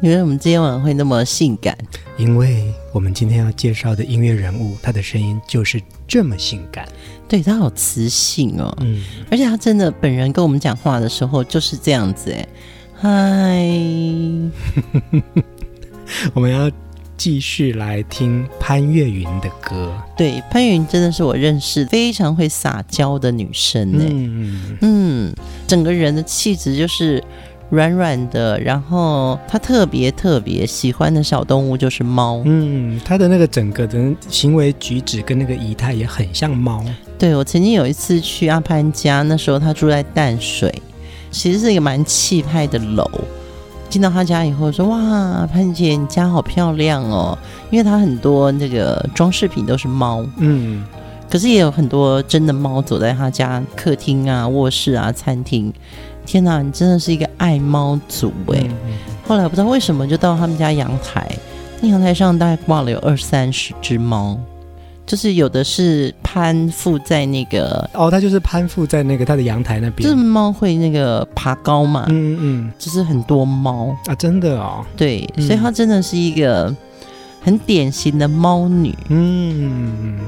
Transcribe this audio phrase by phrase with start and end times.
[0.00, 1.76] 因为我们今天晚上会那么性感？
[2.16, 6.88] 因为我们今天要介绍的音乐人物，他的声音就是这么性感。
[7.28, 12.48] 对，他好磁性哦，嗯，而且他真的本人跟我们讲话的时候就是这样子哎，
[12.96, 13.68] 嗨，
[16.34, 16.70] 我们要
[17.16, 19.92] 继续来听潘越云的歌。
[20.16, 25.34] 对，潘越云真的是我认识非常会撒娇的女生哎，嗯嗯，
[25.66, 27.22] 整个人的气质就是。
[27.70, 32.42] 软软的，然后他特别特别喜欢的小动物就是猫。
[32.44, 36.84] 嗯，他的那个整个的行为举止跟那个仪态也很像猫。
[37.18, 40.70] 对，我曾经有一次去阿潘家，那时候他住在淡水，
[41.30, 43.08] 其实是一个蛮气派的楼。
[43.88, 47.36] 进到他家以后说：“哇，潘姐，你家好漂亮哦！”
[47.70, 50.24] 因为他很多那个装饰品都是猫。
[50.36, 50.84] 嗯，
[51.28, 55.72] 可是也有很多真的猫走在他家客厅啊、卧室啊、餐厅。
[56.30, 58.60] 天哪，你真的是一个爱猫族哎！
[58.62, 58.92] 嗯、
[59.26, 61.28] 后来不知道为什么，就到他们家阳台，
[61.80, 64.38] 那阳台上大概挂了有二三十只猫，
[65.04, 73.88] 就是有的是攀附在那个哦，它就是攀附在那个它的阳台那边，就是猫会那个爬高嘛，嗯嗯，就是很多猫。
[74.06, 76.72] 啊，真的哦，对，所以它真的是一个。
[77.42, 80.18] 很典型的猫女，嗯，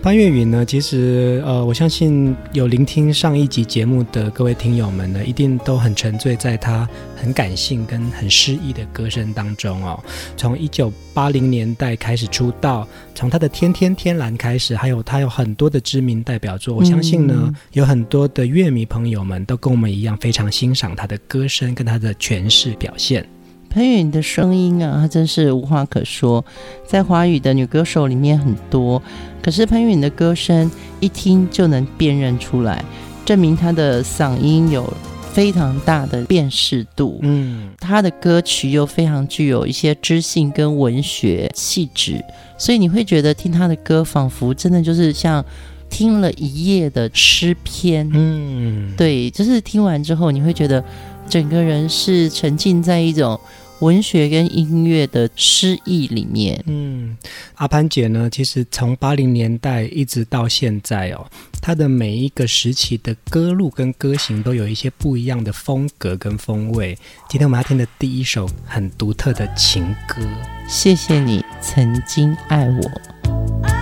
[0.00, 9.98] 潘越云呢，其实呃，我相信有聆听上一集节目的各位听友们呢，一定都很沉醉在她很感性跟很诗意的歌声当中哦。
[10.36, 12.86] 从一九八零年代开始出道，
[13.16, 23.26] 从她的《天天天蓝》开始，还有她有很多的知名代表作，我相信呢，嗯、有很多的乐迷朋友们都跟我们一样，非常欣赏她的歌声跟她的诠释表现。
[23.70, 26.44] 潘越云的声音啊，她真是无话可说，
[26.84, 29.00] 在华语的女歌手里面很多，
[29.40, 32.84] 可是潘越云的歌声一听就能辨认出来，
[33.24, 34.92] 证明她的嗓音有
[35.32, 37.20] 非常大的辨识度。
[37.22, 42.20] 嗯，她的歌曲又非常具有一些知性跟文学气质，
[42.58, 45.44] 所以你会觉得听她的歌，仿佛真的就是像
[45.88, 48.10] 听了一夜的诗篇。
[48.12, 50.82] 嗯，对，就是听完之后，你会觉得
[51.28, 53.38] 整个人是沉浸在一种。
[53.80, 57.16] 文学跟音乐的诗意里面，嗯，
[57.54, 61.26] 阿潘姐呢，其实从八零年代一直到现在哦，
[61.62, 66.96] 她的每一个时期的歌路跟歌型都有一些不一样的风格跟风味。
[67.28, 70.20] 今天我们要听的第一首很独特的情歌，
[70.68, 73.79] 谢谢你曾经爱我。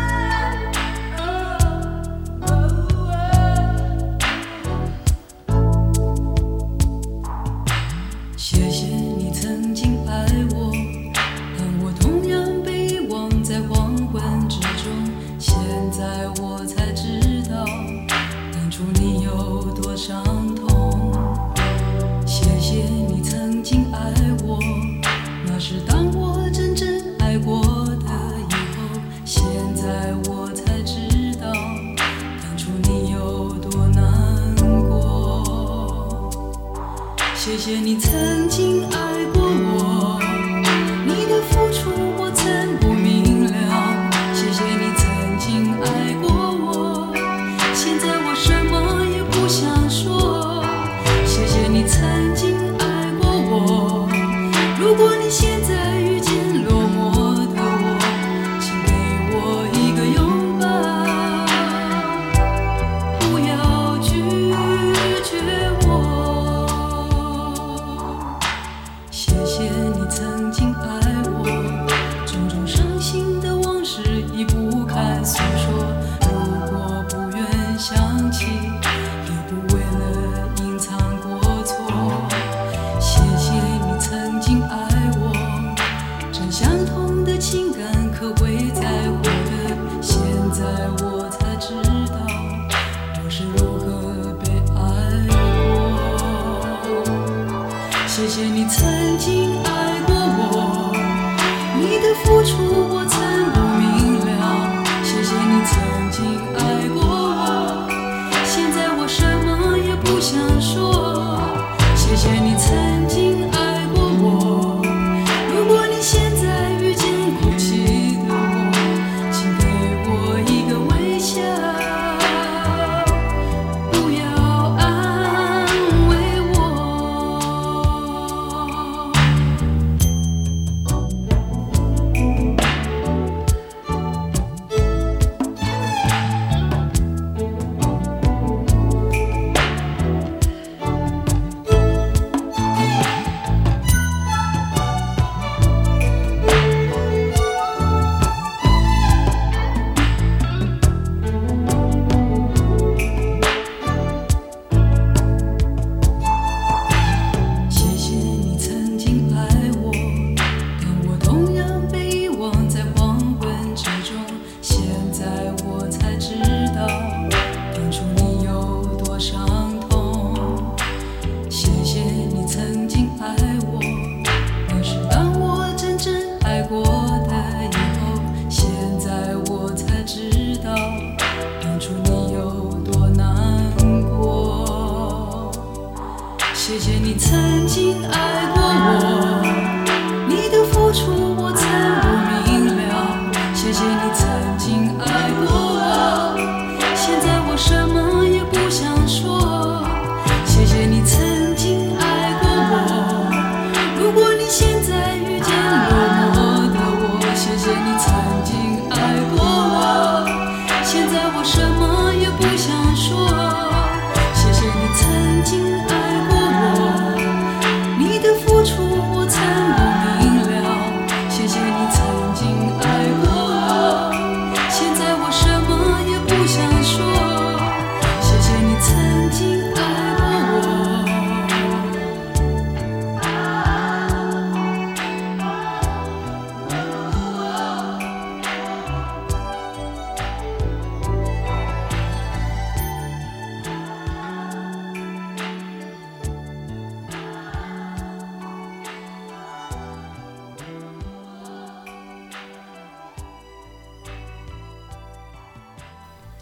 [37.48, 39.07] 谢谢你曾经爱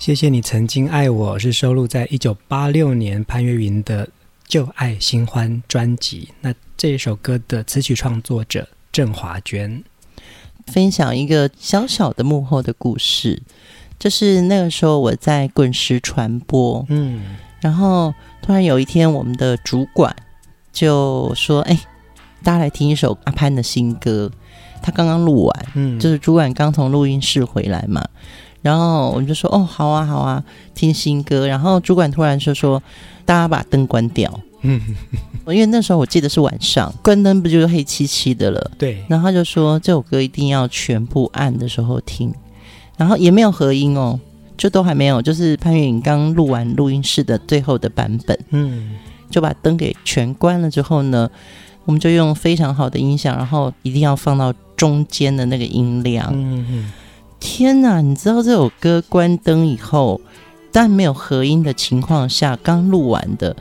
[0.06, 4.06] 谢谢你曾经爱我，是收录在一九八六年潘越云的
[4.46, 6.28] 《旧爱新欢》专辑。
[6.42, 9.82] 那这首歌的词曲创作者郑华娟，
[10.68, 13.42] 分享一个小小的幕后的故事，
[13.98, 20.14] 就是那个时候我在滚石传播，嗯然后突然有一天，我们的主管
[20.72, 21.76] 就说：“哎，
[22.44, 24.30] 大家来听一首阿潘的新歌，
[24.80, 28.08] 他刚刚录完，嗯，就是主管刚从录音室回来嘛。”
[28.66, 30.42] 然后我们就说：“哦，好啊，好啊，
[30.74, 32.82] 听新歌。”然后主管突然就说
[33.24, 34.80] ：“大家把灯关掉。”嗯，
[35.46, 38.70] 因为那时候我记得是晚上，关灯不就是黑漆漆的了？
[38.76, 42.34] 对，然后他就说这首歌一定要全部按的时候听，
[42.96, 44.18] 然后也没有合音哦，
[44.56, 48.96] 就都还没有，就是潘越云刚录完录音室的最后的版本，嗯
[49.30, 51.30] 就把灯给全关了之后呢，
[51.84, 56.28] 我们就用非常好的音响，然后一定要放到中间的那个音量。
[56.32, 56.92] 嗯嗯
[57.40, 60.20] 天哪，你知道这首歌关灯以后，
[60.72, 63.54] 但没有合音的情况下，刚录完的，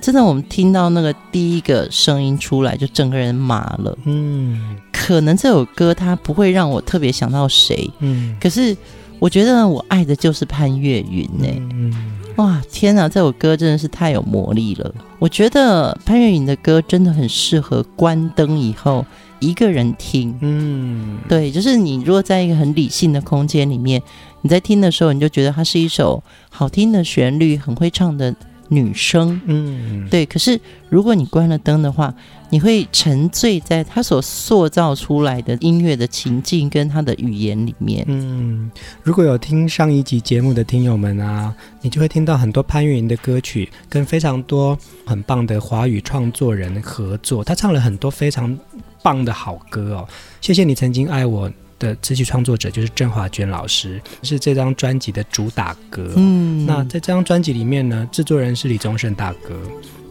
[0.00, 3.96] 真的我们听到那个第一个声音出来，就整个人麻了。
[4.04, 8.76] 嗯可能这首歌它不会让我特别想到谁，嗯，可是
[9.18, 11.92] 我觉得我爱的就是潘越云呢、嗯
[12.36, 14.94] 哇，天哪，这首歌真的是太有魔力了。
[15.18, 19.04] 我觉得潘越云的歌真的很适合关灯以后
[19.42, 20.34] 一个人听。
[20.40, 24.00] 嗯，对，就是你如果在一个很理性的空间里面，
[24.40, 28.34] 你在听的时候，你就觉得它是一首好听的旋律，很会唱的
[28.68, 29.40] 女生。
[29.46, 30.58] 嗯，对，可是
[30.88, 32.14] 如果你关了灯的话，
[32.50, 38.04] 你会沉醉在他所塑造出来的音乐的情境跟他的语言里面。
[38.06, 38.70] 嗯，
[39.02, 47.42] 如果有听上一集节目的听友们啊，你就会听到很多潘越云的歌曲，跟非常多很棒的华语创作人合作。
[47.42, 48.58] 他唱了很多非常
[49.02, 50.08] 棒的好歌哦。
[50.40, 56.12] 谢谢你曾经爱我的词曲创作者就是郑华娟老师，是这张专辑的主打歌。
[56.16, 59.54] 嗯，那在这张专辑里面呢，制作人是李宗盛大哥。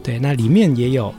[0.02, 1.14] 对，那里面也有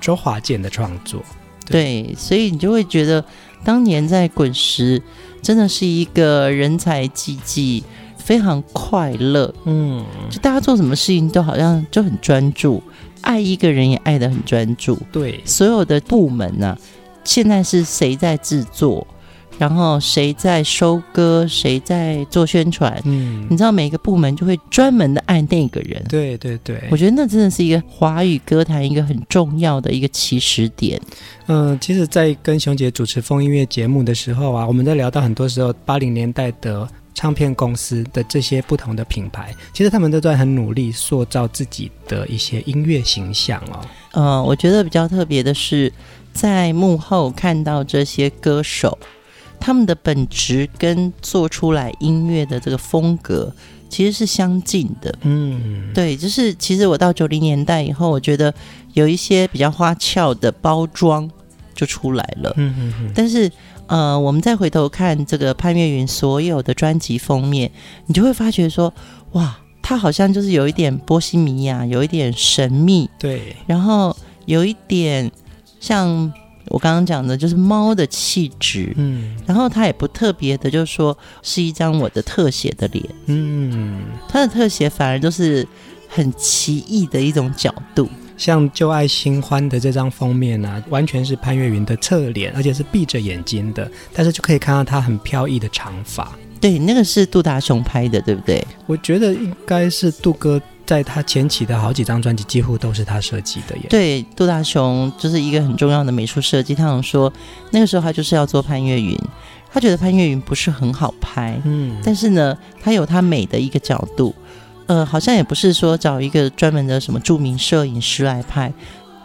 [0.00, 1.22] 周华健的创作。
[1.66, 3.24] 对，所以你就会觉得
[3.64, 5.00] 当年在滚石
[5.40, 7.84] 真的是一个人才济济，
[8.18, 9.54] 非常快乐。
[9.64, 12.82] 嗯，就大家做什么事情都好像就很专注，
[13.20, 14.98] 爱一个人也爱得很专注。
[15.12, 16.78] 对，所有的部门呢、啊，
[17.24, 19.06] 现在是谁在制作？
[19.58, 23.00] 然后谁在收割，谁在做宣传？
[23.04, 26.02] 嗯，你知道每个部门就会专门的爱那个人。
[26.08, 31.00] 对对对，我觉得那真的是一个华语歌坛一个很重要的一个起始点。
[31.46, 43.80] 嗯，其实，在跟熊姐主持风音乐节目的时候啊，我们在聊到很多时候八零年代的唱片公司的这些不同的品牌，其实他们都在很努力塑造自己的一些音乐形象哦。
[44.12, 45.92] 嗯，我觉得比较特别的是，
[46.32, 48.98] 在幕后看到这些歌手。
[49.64, 53.54] 他们的本质跟做出来音乐的这个风格
[53.88, 58.52] 其实是相近的，嗯，对，就是其实我到九零年代以后，我觉得
[58.94, 61.30] 有一些比较花俏的包装
[61.76, 63.12] 就出来了，嗯嗯嗯。
[63.14, 63.48] 但是
[63.92, 67.70] 呃，我们再回头看这个潘越云所有的专辑封面，
[68.06, 68.92] 你就会发觉说，
[69.32, 75.30] 哇，他好像就是有一点波西米亚，有一点神秘，对，然后有一点
[75.78, 76.32] 像。
[76.68, 85.66] 我刚刚讲的就是猫的气质，嗯，然后他也不特别的，就是说是一张我的特写的脸，嗯，他的特写反而都是
[86.08, 96.30] 很奇异的一种角度，像《旧爱新欢》的这张封面呢、啊，完全是潘越云的侧脸，而且是闭着眼睛的，但是就可以看到她很飘逸的长发。
[96.60, 98.64] 对，那个是杜大雄拍的，对不对？
[98.86, 100.60] 我觉得应该是杜哥。
[100.84, 103.82] 在他前期的好几张专辑，几乎都是他设计的耶。
[103.88, 106.74] 对，杜大雄就是一个很重要的美术设计。
[106.74, 107.32] 他想说，
[107.70, 109.16] 那个时候他就是要做潘越云，
[109.72, 114.34] 他觉得潘越云不是很好拍，嗯，但是呢，他有他美的一个角度，
[114.86, 118.72] 呃，好像也不是说找一个专门的什么著名摄影师来拍。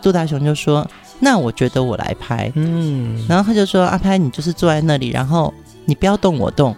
[0.02, 5.54] 杜大雄就说：“那我觉得我来拍。”嗯，然后他就说：“阿拍，你就是坐在那里，然后
[5.86, 6.76] 你不要动我动。”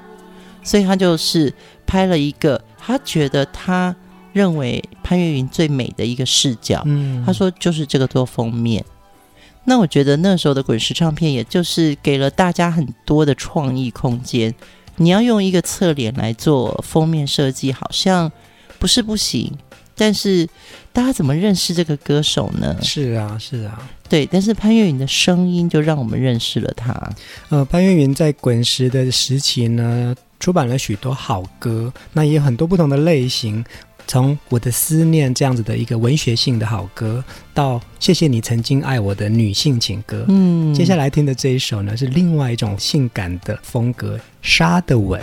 [0.63, 1.53] 所以他就是
[1.85, 3.95] 拍了一个，他觉得他。
[4.31, 8.85] 认为潘越云最美的一个视角，嗯，他说就是这个做封面。
[9.63, 14.53] 那我觉得那时候的滚石唱片，也就是给了大家很多的创意空间。
[14.97, 18.31] 你要用一个侧脸来做封面设计，好像
[18.79, 19.51] 不是不行。
[19.95, 20.47] 但是
[20.93, 22.77] 大家怎么认识这个歌手呢？
[22.81, 24.25] 是啊，是啊，对。
[24.25, 26.93] 但是潘越云的声音就让我们认识了他。
[27.49, 33.63] 呃，潘越云在滚石的时期呢，出版了许多好歌，那也有很多不同的类型。
[34.07, 37.21] 从我的思念这样子的一个文学性的好歌，
[37.53, 45.21] 到谢谢你曾经爱我的女性情歌，嗯，接下来听的这一首呢，是另外一种性感的风格，沙的吻。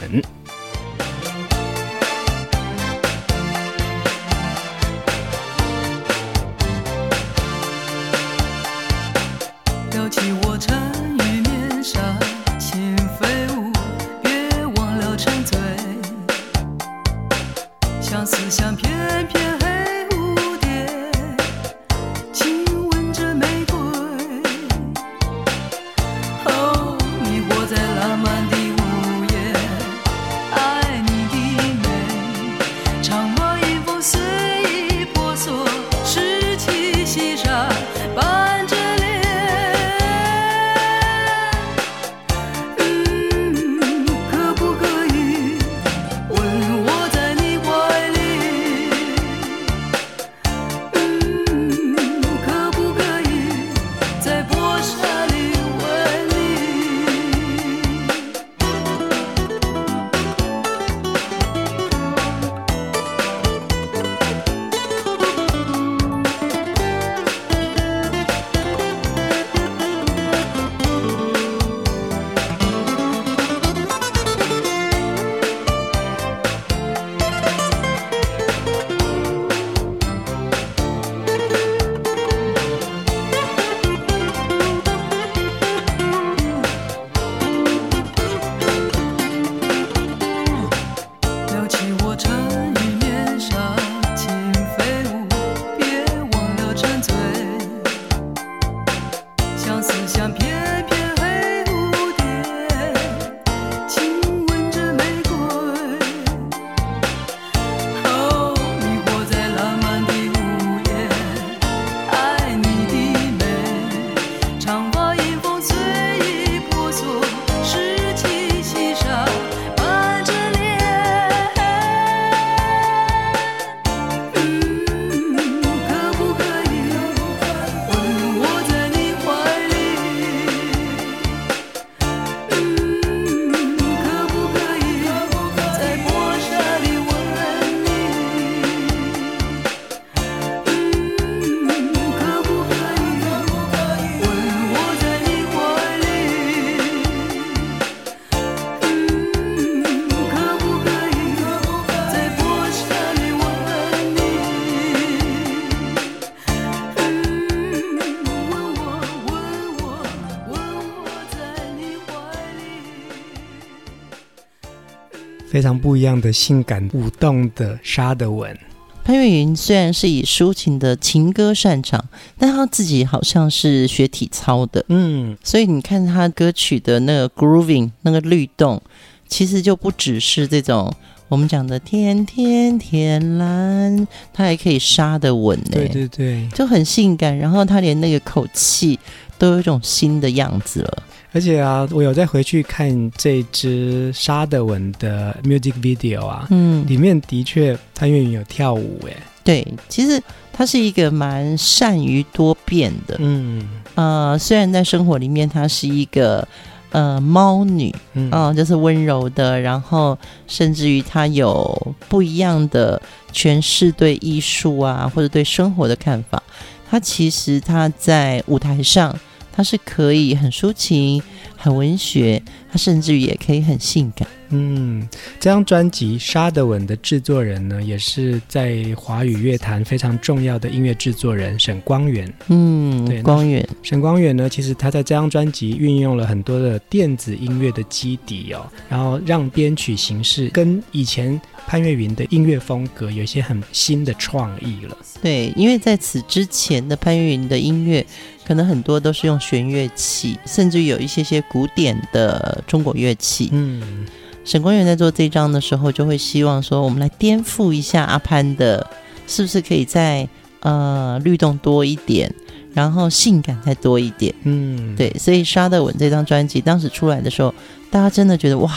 [165.67, 168.57] 常不一样的性感舞动的沙德文。
[169.05, 172.05] 潘越云虽然是以抒情的情歌擅长，
[172.39, 178.83] 但他自己好像是学体操的，嗯，所以你看他歌曲的那个 grooving 那个律动，
[179.29, 180.93] 其实就不只是这种
[181.29, 188.99] 我们讲的天天天蓝，他还可以杀的稳呢，对对对，就很性感，然后他连那个口气
[189.39, 191.03] 都有一种新的样子了。
[191.33, 199.13] 而且啊，我有再回去看这支沙德文的 music video 啊，嗯，里面的确潘越云有跳舞哎。
[199.45, 206.47] 对，其实他是一个蛮善于多变的，嗯，呃，虽然在生活里面他是一个
[206.91, 213.01] 呃猫女，嗯、呃，就是温柔的，然后甚至于她有不一样的
[213.33, 216.43] 诠释对艺术啊或者对生活的看法，
[216.91, 219.15] 她其实她在舞台上。
[219.57, 221.23] 他是可以很抒情、
[221.57, 224.29] 很文学，他甚至于也可以很性感。
[224.51, 225.09] 嗯，
[225.41, 232.33] 这张专辑《沙德文》的制作人呢，也是在华语乐坛非常重要的音乐制作人沈光远。
[232.49, 233.67] 嗯，对，光远。
[233.83, 244.97] 沈光远呢，其实他在这张专辑运用了很多的电子音乐的基底哦，然后让编曲形式跟以前潘越云的音乐风格有一些很新的创意了。
[245.21, 248.07] 对，因为在此之前的潘越云的音乐。
[248.47, 253.49] 可能很多都是用弦乐器，甚至有一些些古典的中国乐器。
[253.53, 254.07] 嗯，
[254.45, 258.87] 沈光远在做这张的时候，就会希望说，我们来颠覆一下阿潘的，
[259.27, 260.29] 是不是可以再
[260.61, 262.33] 呃律动多一点，
[262.73, 264.33] 然后性感再多一点？
[264.45, 267.53] 嗯，对，所以《沙德文》这张专辑当时出来的时候，
[267.91, 268.73] 大家真的觉得哇，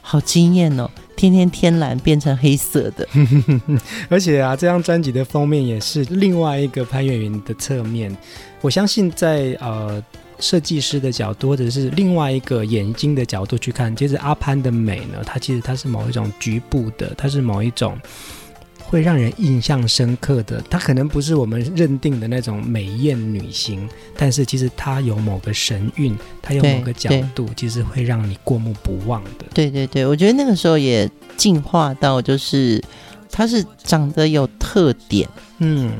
[0.00, 0.90] 好惊艳哦！
[1.16, 3.06] 天天天蓝变成黑色的，
[4.08, 8.14] 而且啊，这张专辑的封面也是另外一个潘越云的侧面。
[8.60, 10.02] 我相信在呃
[10.38, 17.96] 设计师的角度，或者是另外一个眼睛的角度去看，其实阿潘的美呢，它其实它是某一种局部的，它是某一种
[18.86, 20.62] 会让人印象深刻的。
[20.70, 29.46] 她可能不是我们认定的那种美艳女星，但是其实她有某个神韵，她有某个角度，其实会让你过目不忘的。
[29.52, 32.82] 对对对，我觉得那个时候也进化到就是
[33.30, 35.90] 她是长得有特点，嗯。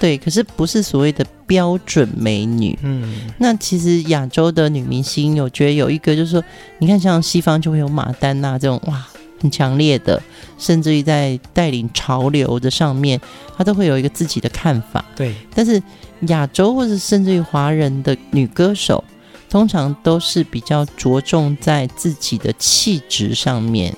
[0.00, 2.76] 对，可是不是所谓的标准美女。
[2.82, 6.42] 嗯，那其实亚洲的女明星，我觉得有一个就是说，
[6.80, 9.06] 你看像西方就会有马丹娜这种哇，
[9.42, 10.22] 很强烈的，
[10.56, 13.20] 甚至于在带领潮流的上面，
[13.58, 15.04] 她都会有一个自己的看法。
[15.14, 15.82] 对，但是
[16.28, 19.02] 亚洲或者甚至于华人的女歌手，
[19.50, 23.94] 通常都是比较着重在自己的气质上面。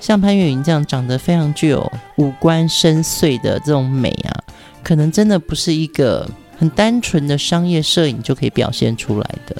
[0.00, 4.32] 像潘越云这样长得非常具有五官深邃的这种美啊。
[4.82, 9.54] 可能真的不是一个很单纯的商业摄影就可以表现出来的，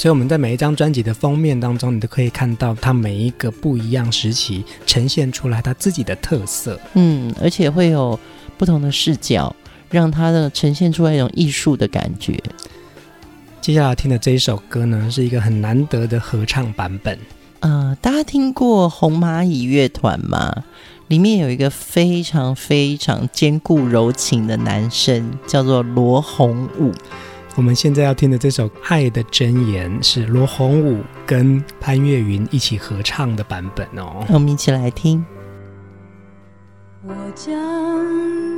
[0.00, 6.80] 所以我们在每一张专辑的封面当中，你都可以看到它每一个不一样时期呈现出来它自己的特色。
[6.94, 8.18] 嗯，而且会有
[8.56, 9.54] 不同的视角，
[9.90, 12.42] 让它的呈现出来一种艺术的感觉。
[13.60, 17.18] 接下来听的这一首歌呢，是一个很难得的合唱版本。
[17.58, 20.64] 呃，大家听过红蚂蚁乐团吗？
[21.08, 26.90] 里面有一个非常非常坚固柔情的男生，叫做罗红武。
[27.56, 34.24] 我们现在要听的这首《爱的箴言》是罗红武跟潘越云一起合唱的版本哦。
[34.28, 35.24] 我们一起来听。
[37.02, 37.50] 我将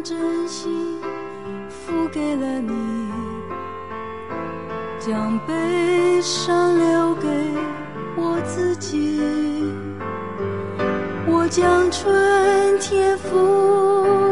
[0.05, 1.01] 真心
[1.69, 2.73] 付给了你，
[5.01, 7.29] 将悲伤留给
[8.17, 9.21] 我自己。
[11.27, 14.32] 我将春天付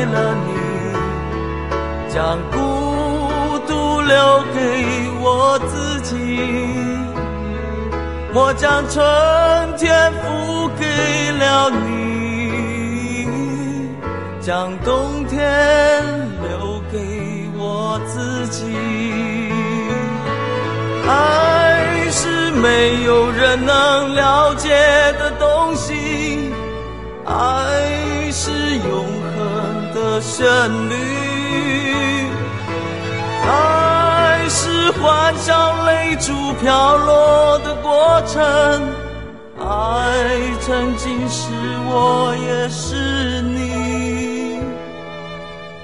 [0.00, 0.52] 付给了你，
[2.08, 2.56] 将孤
[3.66, 4.58] 独留给
[5.20, 6.16] 我自己。
[8.32, 9.04] 我将春
[9.76, 10.86] 天付给
[11.32, 13.28] 了你，
[14.40, 15.38] 将冬天
[16.48, 18.64] 留给我自己。
[21.06, 24.70] 爱是没有人能了解
[25.18, 26.50] 的东西，
[27.26, 28.50] 爱是
[28.88, 29.19] 永
[30.10, 30.44] 的旋
[30.88, 30.94] 律，
[33.46, 38.42] 爱是欢笑泪珠飘落的过程，
[39.60, 39.62] 爱
[40.60, 41.46] 曾经是
[41.86, 44.58] 我，也是你。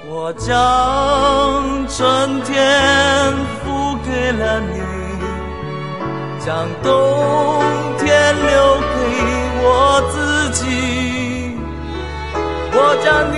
[0.09, 0.51] 我将
[1.87, 4.81] 春天付给了你。
[6.45, 6.91] 将冬
[7.97, 8.87] 天留给
[9.63, 9.65] 我
[10.11, 10.61] 自己，
[12.73, 13.37] 我将你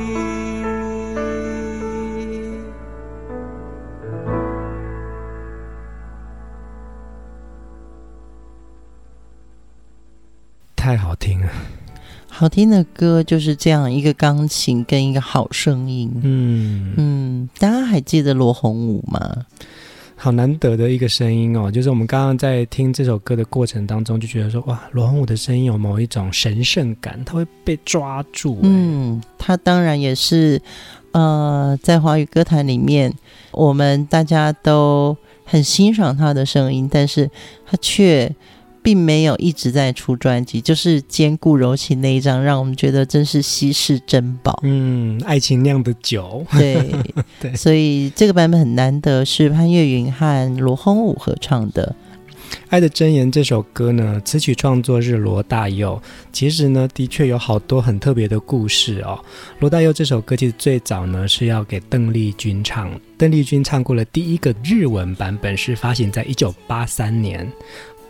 [12.41, 16.11] 好听的歌就是这样一个钢琴跟一个好声音。
[16.23, 19.45] 嗯嗯，大家还记得罗红武吗？
[20.15, 28.57] 好难得的一个声音哦，就是我们刚刚在听这首歌的过程当中，就觉得说，哇，罗红武的声音有某一种神圣感，他会被抓住。
[28.63, 30.59] 嗯，他当然也是，
[31.11, 33.13] 呃，在华语歌坛里面，
[33.51, 37.29] 我们大家都很欣赏他的声音，但是
[37.67, 38.35] 他却。
[38.83, 44.59] 并没有一直在出专辑，就是《坚固柔情》那一张，让我们觉得真是稀世珍宝。
[44.63, 46.45] 嗯，爱情酿的酒。
[46.51, 46.83] 对
[47.39, 51.95] 对，所以这个版本很难得，是潘越云和罗红武合唱的
[52.69, 56.01] 《爱的箴言》这首歌呢，词曲创作是罗大佑。
[56.33, 59.17] 其实呢，的确有好多很特别的故事哦。
[59.59, 67.49] 罗大佑这首歌其实最早呢是要给邓丽君唱，邓丽君唱过了第一个日文版本，是发行在一九八三年。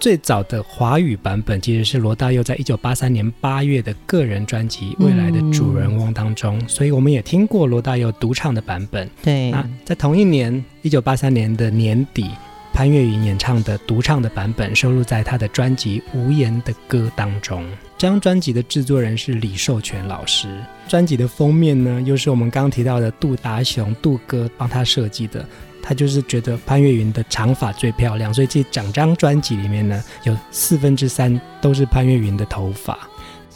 [0.02, 9.08] 最早的华语版本其实是罗大佑在一九八三年八月的个人专辑《未来的主人翁》当中，嗯，所以我们也听过罗大佑独唱的版本。
[9.22, 12.32] 对，那在同一年一九八三年的年底，
[12.74, 17.64] 潘越云演唱的独唱的版本收录在他的专辑《无言的歌》当中。
[17.96, 20.48] 这张专辑的制作人是李寿全老师，
[20.88, 25.46] 专辑的封面呢又是我们刚刚提到的杜达雄杜哥帮他设计的。
[25.82, 32.98] 他就是觉得潘越云的长发最漂亮，所以这整张专辑里面呢，有四分之三都是潘越云的头发。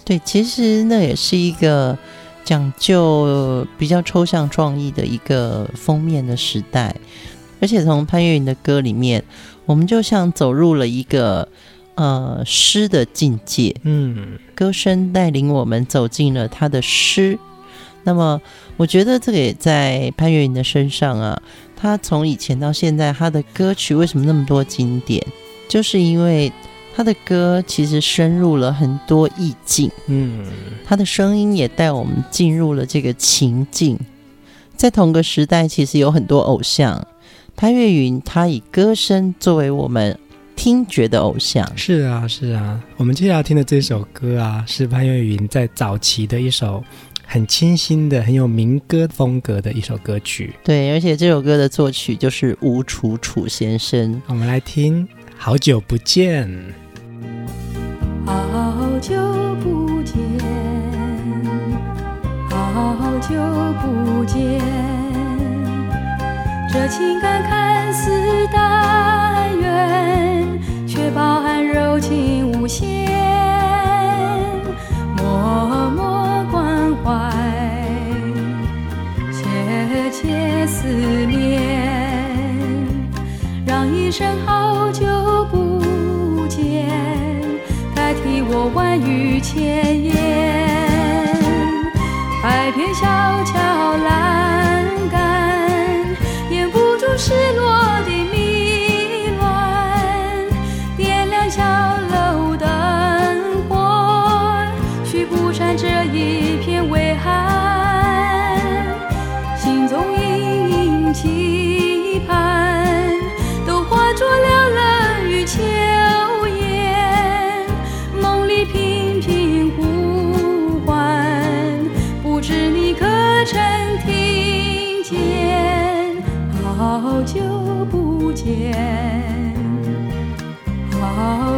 [0.04, 1.98] 对，其实那也是一个
[2.44, 6.96] 讲究比较抽象创意的一个封面的时代，
[7.60, 9.24] 而且从潘越云的歌里面，
[9.66, 11.48] 我们就像走入了一个
[11.96, 13.76] 呃诗的境界。
[13.84, 17.40] 嗯，歌声带领我们走进了他的诗。
[18.04, 18.40] 那么，
[18.78, 21.42] 我觉得这个也在潘越云的身上啊。
[21.86, 25.24] 他从以前到现在，他的歌曲为什么那么多经典？
[25.67, 26.52] 就是因为
[26.95, 30.48] 他的歌其实深入了很多意境，嗯，
[30.84, 34.00] 他的声音也带我们进入了这个情境。
[34.76, 37.06] 在同个时代，其实有很多偶像，
[37.56, 40.17] 潘越云他以歌声作为我们
[40.56, 41.71] 听觉的偶像。
[41.78, 46.84] 是啊，是啊，我们接下来听的这首歌啊，是潘越云在早期的一首。
[47.28, 50.54] 很清新的、很有民歌风格的一首歌曲。
[50.64, 54.22] 对，而且这首歌的作曲就是吴楚楚先生。
[54.28, 55.06] 我们来听
[55.38, 56.48] 《好久不见》。
[58.26, 59.16] 好久
[59.62, 60.16] 不见，
[62.50, 63.36] 好久
[63.82, 64.60] 不见，
[66.72, 68.10] 这情感看似
[68.52, 73.12] 淡远，却饱含柔情无限，
[75.18, 76.14] 默默。
[77.06, 77.32] 怀，
[79.32, 80.88] 切切思
[81.28, 81.62] 念，
[83.63, 85.06] 让一声好久
[85.52, 86.89] 不见，
[87.94, 90.15] 代替我万语千言。
[92.41, 93.06] 海边小
[93.44, 93.54] 桥
[93.98, 95.70] 栏杆，
[96.50, 98.02] 掩不住失落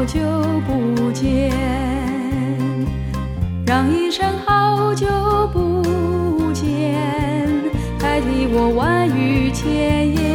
[0.08, 0.22] 久
[0.66, 1.52] 不见，
[3.66, 5.06] 让一声好久
[5.52, 5.84] 不
[6.54, 6.96] 见，
[8.00, 10.27] 代替我万语千言。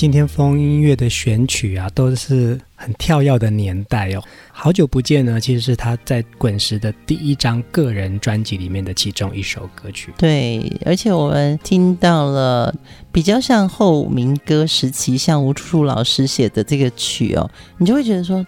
[0.00, 4.22] 今天风音乐的选曲啊，都是很跳跃的年代哦。
[4.50, 10.10] 好久不见呢，其实是他在滚石的第一张个人专辑里面的其中一首歌曲。
[10.16, 12.74] 对，而且我们听到了
[13.12, 18.42] 比较像后民歌时期，像吴楚楚老师写的这个曲哦，你就会觉得说，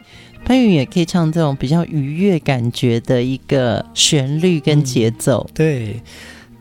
[0.47, 5.47] 潘越云也可以唱这种比较愉悦感觉的一个旋律跟节奏。
[5.51, 6.03] 嗯、对，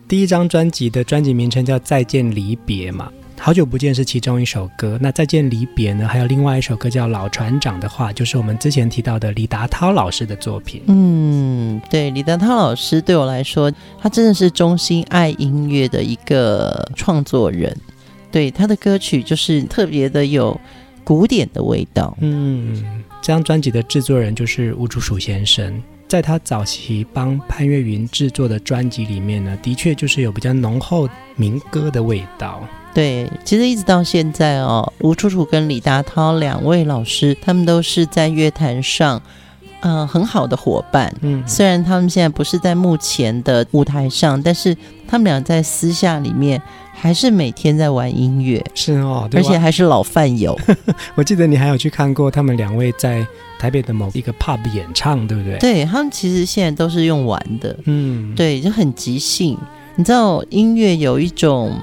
[0.10, 3.10] 第一张专辑的专辑名称叫《再见离别》嘛。
[3.44, 6.08] 好久不见是其中一首歌，那再见离别呢？
[6.08, 10.84] 还有另外一首歌叫《老船长的话》，就是我们之前提到的李达涛老师的作品。
[10.86, 17.76] 嗯，对，李达涛老师对我来说，他真的是衷心爱音乐的一个创作人。
[18.32, 20.62] 对，他的歌曲就是特别的有
[21.04, 22.16] 古典的味道。
[22.22, 32.64] 嗯，这张专辑的制作人就是吴竹鼠先生，在他早期帮潘越云制作的专辑里面呢，的确就是有比较浓厚民歌的味道。
[32.94, 39.22] 对，其实一直到现在哦，吴楚楚跟李达涛两位老师，他们都是在乐坛上，
[39.80, 41.14] 呃，很好的伙伴。
[41.22, 44.76] 嗯，虽然他们现在不是在目前的舞台上，但是
[45.08, 46.62] 他们俩在私下里面
[46.94, 48.62] 还是每天在玩音乐。
[48.76, 50.60] 是哦，而且还是老饭友。
[51.16, 53.26] 我记得你还有去看过他们两位在
[53.58, 55.58] 台北的某一个 pub 演唱，对不对？
[55.60, 57.74] 对，他们其实现在都是用玩的。
[57.86, 59.58] 嗯，对，就很即兴。
[59.96, 61.74] 你知道音乐有一种。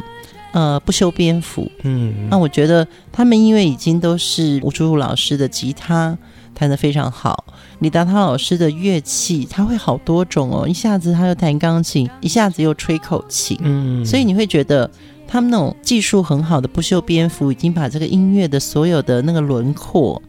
[0.52, 1.70] 呃，不修边幅。
[1.82, 6.16] 嗯，那我觉得他们因为已经都是吴楚楚老师的吉他
[6.54, 7.44] 弹得非常好，
[7.80, 13.58] 李达涛老师的乐器他会好多种哦，一下子他又弹钢琴，一下子又吹口琴。
[13.60, 14.90] 嗯，所以你会觉得
[15.26, 20.20] 他们那种技术很好的不修边幅，已经把这个音乐的所有的那个轮廓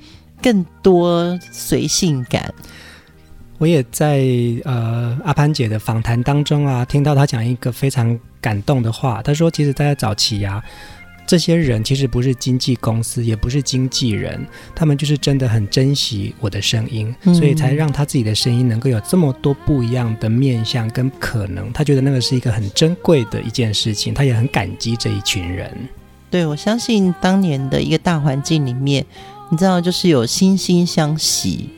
[0.41, 2.53] 更多随性感。
[3.57, 4.23] 我也在
[4.63, 9.21] 呃阿潘姐的访谈当中啊，听到她讲一个非常感动的话。
[9.21, 10.63] 他说：“其实，在早期啊，
[11.27, 21.71] 这些人其实不是经纪公司，也不是经纪人，他们就是真的很珍惜我的声音，嗯、所以才让他自己的声音能够有这么多不一样的面向跟可能。
[21.71, 25.71] 他觉得那个是一个很珍贵的一件事情，他也很感激这一群人。
[26.31, 29.05] 对，我相信当年的一个大环境里面，
[29.51, 31.69] 你知道，就是有惺惺相惜。”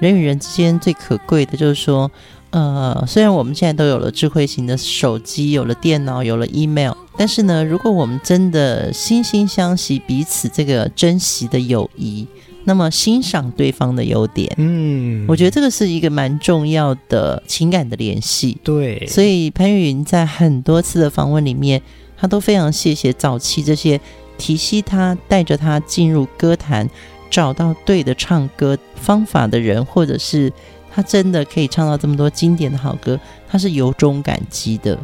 [0.00, 2.10] 人与人之间最可贵的就是说，
[2.50, 12.26] 呃，虽然我们现在都有了智慧型的手机，有了电脑，有了 email，但是呢，如果我们真的惺惺相惜，彼此这个珍惜的友谊，
[12.64, 18.58] 那么欣赏对方的优点，嗯，我觉得这个是一个蛮重要的情感的联系。
[18.64, 21.80] 对，所以潘越云在很多次的访问里面，
[22.18, 24.00] 他都非常谢谢早期这些
[24.36, 26.90] 提携他、带着他进入歌坛、
[27.30, 30.52] 找到对的唱歌方法的人，或者是
[30.90, 34.98] 他真的可以唱到这么多经典的好歌，他是由衷感激的。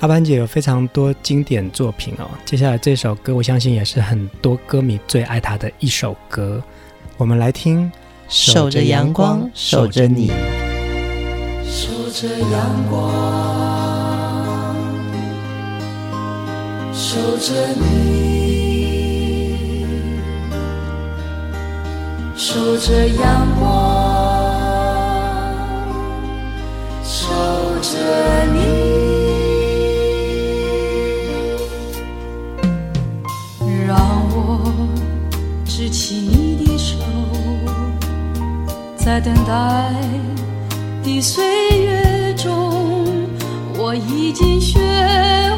[0.00, 6.62] 阿班姐有非常多经典作品哦，接下来这首歌我相信也是很多歌迷最爱他的一首歌，
[7.18, 7.84] 我们来听
[8.28, 10.28] 《守着阳光，守着你》。
[11.72, 13.12] 守着阳光，
[16.92, 17.84] 守着你，
[22.34, 23.79] 守着阳光，
[27.02, 27.28] 守
[27.82, 27.98] 着
[28.52, 28.90] 你。
[33.86, 33.98] 让
[34.30, 34.72] 我
[35.64, 36.96] 执起你的手
[38.96, 39.92] 在等待
[41.02, 41.44] 的岁
[41.80, 43.26] 月中，
[43.76, 44.78] 我已经学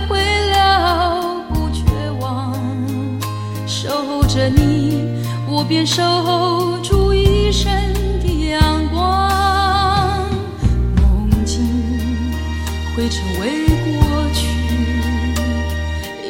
[0.09, 0.18] 会
[0.50, 1.83] 了不绝
[2.20, 2.55] 望。
[3.66, 5.02] 守着你，
[5.46, 6.02] 我便守
[6.83, 7.70] 住一生
[13.02, 14.46] 会成为过去，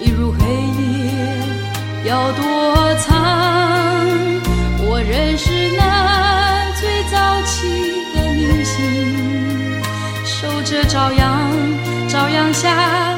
[0.03, 0.39] 一如黑
[0.81, 1.13] 夜
[2.07, 3.13] 要躲藏。
[4.81, 6.91] 我认识那最。
[7.11, 9.83] 早期的明星，
[10.25, 11.53] 守着朝阳，
[12.09, 13.12] 朝阳下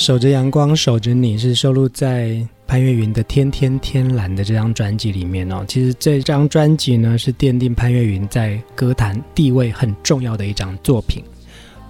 [0.00, 5.62] 守着阳光，守着你，是收录在潘越云的《天天天蓝》的这张专辑里面哦。
[5.68, 11.22] 其实这张专辑呢，是奠定潘越云在歌坛地位很重要的一张作品。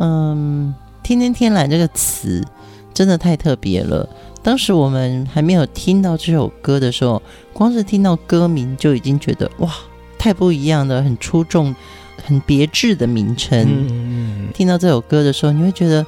[0.01, 0.75] 嗯，
[1.07, 2.45] 《天天天蓝》这个词
[2.93, 4.09] 真的太特别了。
[4.43, 9.73] 当时我们还没有听到这首歌的时候，光是听到歌名就已经觉得哇，
[10.19, 11.73] 太不一样的，很出众、
[12.25, 13.65] 很别致的名称。
[13.69, 14.49] 嗯嗯。
[14.53, 16.05] 听到这首歌的时候，你会觉得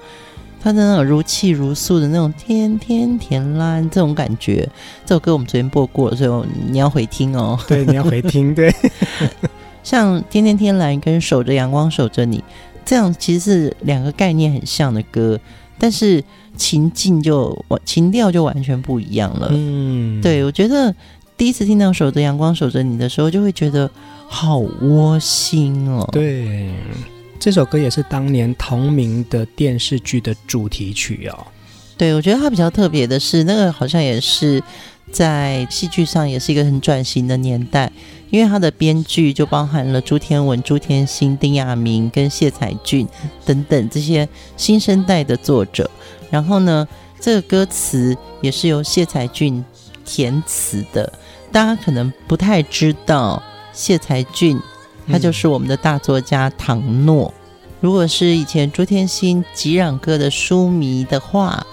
[0.63, 4.69] 它的那种如泣如诉的那种“天天天蓝”这种感觉。
[5.05, 7.59] 这首歌我们昨天播过了，所以你要回听哦。
[7.67, 8.55] 对，你要回听。
[8.55, 8.73] 对。
[9.83, 12.45] 像“天天天蓝”跟“守着阳光守着你”
[12.87, 15.41] 这样，其实是两个概念很像的歌，
[15.79, 16.23] 但是。
[16.55, 19.49] 情境就，情调就完全不一样了。
[19.51, 20.95] 嗯，对，我觉得
[21.35, 23.91] 第一次听到《守着阳光守着你》的时候，就会觉得
[24.29, 26.07] 好窝心哦。
[26.13, 26.71] 对，
[27.43, 31.47] 这首歌也是当年同名的电视剧的主题曲哦。
[31.99, 34.63] 对，我觉得它比较特别的是，那个好像也是
[35.11, 37.91] 在戏剧上也是一个很转型的年代，
[38.31, 43.09] 因为它的编剧就包含了朱天文、朱天心、丁亚明跟谢才俊
[43.45, 45.91] 等等这些新生代的作者。
[46.31, 46.87] 然后呢，
[47.19, 49.65] 这个歌词也是由谢才俊
[50.05, 51.13] 填词的。
[51.51, 54.57] 大家可能不太知道，谢才俊
[55.13, 57.33] 他就是我们的大作家唐诺。
[57.37, 61.65] 嗯、如果是以前朱天心《吉壤哥》的书迷的话，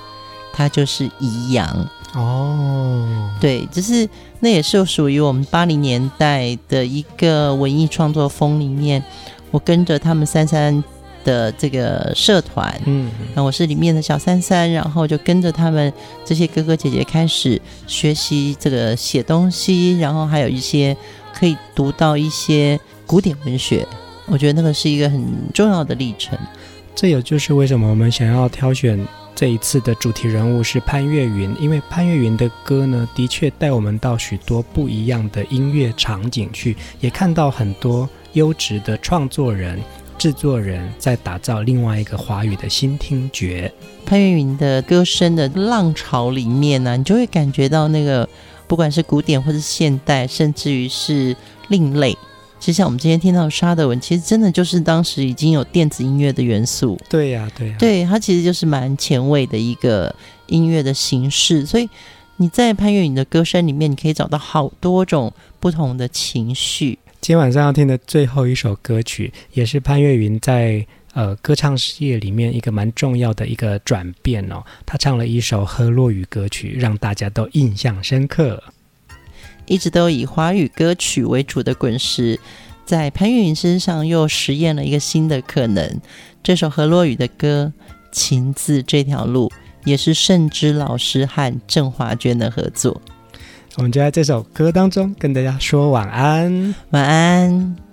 [0.54, 3.32] 他就是宜阳哦。
[3.40, 4.08] 对，就是
[4.42, 9.04] 那也是属于我们八零年代的一个文艺创作风里面，
[9.50, 10.84] 我跟着他们三三。
[11.26, 15.92] 的这个社团，嗯，那我是里面的小三三，然后就跟着他们
[16.24, 20.96] 这些哥哥姐姐开始学习这个写东西，然后还有一些
[21.34, 22.80] 可以读到一些
[23.10, 23.88] 古典文学，
[24.28, 26.38] 我觉得那个是一个很重要的历程。
[26.94, 29.04] 这也就是为什么我们想要挑选
[29.34, 39.80] 这一次的主题人物是潘越云，因为潘越云的歌呢，的确带我们到许多不一样的音乐场景去，也看到很多优质的创作人。
[40.20, 43.74] 制作人在打造另外一个华语的新听觉。
[44.06, 48.30] 潘越云的歌声的浪潮里面呢、啊，你就会感觉到那个，
[48.68, 51.36] 不管是古典或是现代，甚至于是
[51.70, 52.16] 另类。
[52.60, 57.00] 其实像我们今天听到的沙德文，其实真的就是当时已经有电子音乐的元素。
[57.10, 60.14] 对呀、啊，对呀、啊，对，它其实就是蛮前卫的一个
[60.48, 61.66] 音乐的形式。
[61.66, 61.90] 所以
[62.36, 67.00] 你在潘越云的歌声里面，你可以找到好多种不同的情绪。
[67.22, 74.64] 今天晚上要听的最后一首歌曲，也是潘越云在呃歌唱事业里面一个蛮重要的一个转变哦。
[74.86, 78.62] 他唱了一首河洛语歌曲，让大家都印象深刻。
[79.70, 82.38] 一直都以华语歌曲为主的滚石，
[82.86, 86.02] 在潘越云身上又实验了一个新的可能。
[86.44, 87.72] 这首何洛雨的歌
[88.12, 89.48] 《情字这条路》，
[89.86, 93.00] 也是盛之老师和郑华娟的合作。
[93.78, 97.89] 我们就在这首歌当中跟大家说晚安，晚安。